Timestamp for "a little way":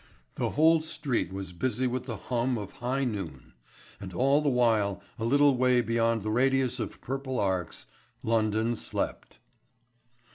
5.19-5.79